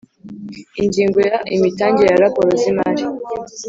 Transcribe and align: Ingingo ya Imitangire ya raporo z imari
Ingingo 0.83 1.19
ya 1.29 1.37
Imitangire 1.55 2.09
ya 2.11 2.21
raporo 2.25 2.49
z 2.61 2.63
imari 2.71 3.03